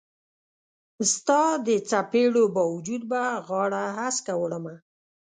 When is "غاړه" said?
3.47-3.83